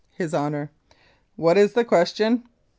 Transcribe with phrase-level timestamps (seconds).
[0.13, 0.71] HIS HONOUR:
[1.35, 2.41] What is the question?